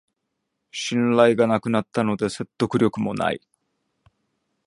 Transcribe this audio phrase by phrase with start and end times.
[0.71, 3.41] 信頼がなくなったので説得力もない